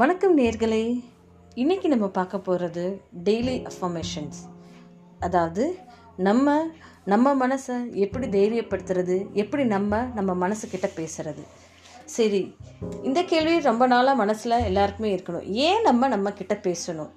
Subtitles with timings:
[0.00, 1.04] வணக்கம் நேர்களே.
[1.54, 2.82] இன்னைக்கு நம்ம பார்க்க போகிறது
[3.24, 4.40] டெய்லி அஃபர்மேஷன்ஸ்
[5.18, 5.64] அதாவது
[6.16, 6.56] நம்ம
[7.04, 11.44] நம்ம மனசை எப்படி தைரியப்படுத்துறது எப்படி நம்ம நம்ம மனசுக்கிட்ட பேசுறது.
[12.16, 12.42] சரி
[13.02, 15.46] இந்த கேள்வி ரொம்ப நாளாக மனசில் எல்லாருக்குமே இருக்கணும்.
[15.68, 17.12] ஏன் நம்ம நம்ம கிட்ட பேசணும்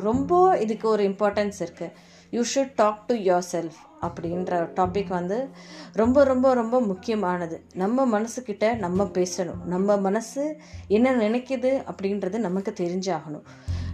[0.00, 1.94] ரொம்ப இதுக்கு ஒரு இம்பார்ட்டன்ஸ் இருக்குது
[2.30, 3.14] you should talk to
[3.52, 5.48] yourself அப்படின்ற டாபிக் வந்து
[5.92, 7.64] ரொம்ப ரொம்ப ரொம்ப முக்கியமானது.
[7.74, 9.62] நம்ம மனசுக்கிட்ட நம்ம பேசணும்.
[9.64, 10.56] நம்ம மனசு
[10.88, 13.42] என்ன நினைக்குது அப்படின்றது நமக்கு தெரிஞ்சாகணும்.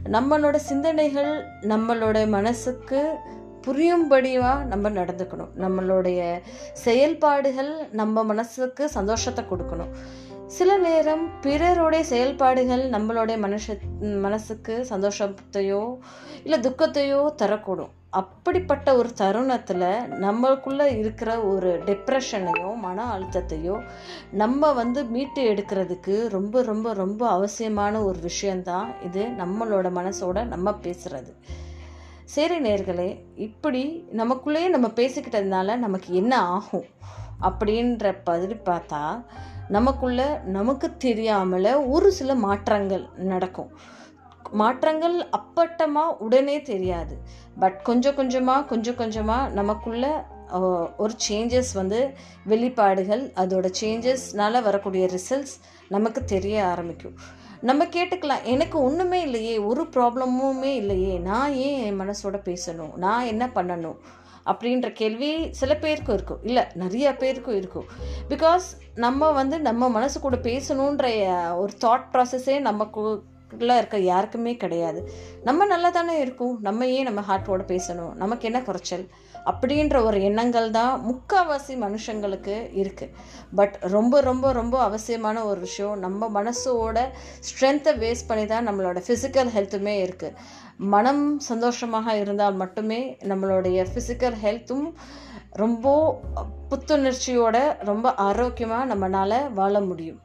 [0.04, 3.16] நம்மளோட சிந்தனைகள் நம்மளோட மனசுக்கு
[3.60, 5.52] புரியும்படியாக நம்ம நடந்துக்கணும்.
[5.58, 6.40] நம்மளுடைய
[6.72, 9.94] செயல்பாடுகள் நம்ம மனசுக்கு சந்தோஷத்தை கொடுக்கணும்.
[10.56, 13.66] சில நேரம் பிறருடைய செயல்பாடுகள் நம்மளுடைய மனுஷ
[14.20, 15.80] மனசுக்கு சந்தோஷத்தையோ
[16.44, 17.92] இல்லை துக்கத்தையோ தரக்கூடும்.
[18.10, 19.84] அப்படிப்பட்ட ஒரு தருணத்தில்
[20.24, 23.76] நம்மளுக்குள்ளே இருக்கிற ஒரு டிப்ரெஷனையோ மன அழுத்தத்தையோ
[24.32, 31.32] நம்ம வந்து மீட்டு எடுக்கிறதுக்கு ரொம்ப ரொம்ப ரொம்ப அவசியமான ஒரு விஷயந்தான் இது நம்மளோட மனசோட நம்ம பேசுகிறது
[32.24, 33.82] சரி நேர்களே இப்படி
[34.12, 36.86] நமக்குள்ளேயே நம்ம பேசிக்கிட்டதுனால நமக்கு என்ன ஆகும்?
[37.48, 39.02] அப்படின்ற பதில் பார்த்தா
[39.76, 40.20] நமக்குள்ள
[40.56, 43.70] நமக்கு தெரியாமல ஒரு சில மாற்றங்கள் நடக்கும்.
[44.60, 47.14] மாற்றங்கள் அப்பட்டமாக உடனே தெரியாது.
[47.62, 50.04] பட் கொஞ்சம் கொஞ்சமாக கொஞ்சம் கொஞ்சமாக நமக்குள்ள
[51.02, 52.00] ஒரு சேஞ்சஸ் வந்து
[52.50, 55.54] வெளிப்பாடுகள் அதோட சேஞ்சஸ்னால வரக்கூடிய ரிசல்ட்ஸ்
[55.94, 57.16] நமக்கு தெரிய ஆரம்பிக்கும்.
[57.68, 62.94] நம்ம கேட்டுக்கலாம் எனக்கு ஒன்றுமே இல்லையே ஒரு ப்ராப்ளமுமே இல்லையே நான் ஏன் என் மனசோட பேசணும்?
[63.04, 63.98] நான் என்ன பண்ணணும்?
[64.46, 66.38] அப்படின்ற கேள்வி சில பேருக்கும் இருக்கும்.
[66.42, 67.84] இல்லை நிறைய பேருக்கும் இருக்கும்.
[68.28, 71.06] பிகாஸ் நம்ம வந்து நம்ம மனசு கூட பேசணுன்ற
[71.56, 72.60] ஒரு தாட் ப்ராசஸே
[73.54, 75.00] நமக்குள்ள இருக்க யாருக்குமே கிடையாது.
[75.48, 78.14] நம்ம நல்லா தானே இருக்கோம் நம்ம ஏன் நம்ம ஹார்ட்டோட பேசணும்.
[78.22, 79.04] நமக்கு என்ன குறைச்சல்?
[79.50, 83.12] அப்படின்ற ஒரு எண்ணங்கள் தான் முக்கால்வாசி மனுஷங்களுக்கு இருக்குது
[83.58, 86.98] பட் ரொம்ப ரொம்ப ரொம்ப அவசியமான ஒரு விஷயம் நம்ம மனசோட
[87.48, 90.36] ஸ்ட்ரென்த்தை வேஸ்ட் பண்ணி தான் நம்மளோட ஃபிசிக்கல் ஹெல்த்துமே இருக்குது
[90.94, 93.00] மனம் சந்தோஷமாக இருந்தால் மட்டுமே
[93.32, 94.86] நம்மளுடைய ஃபிசிக்கல் ஹெல்த்தும்
[95.62, 95.96] ரொம்ப
[96.70, 97.56] புத்துணர்ச்சியோட
[97.92, 100.20] ரொம்ப ஆரோக்கியமாக நம்மளால் வாழ முடியும்.